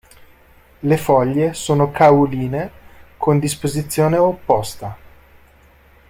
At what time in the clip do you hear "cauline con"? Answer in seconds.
1.91-3.37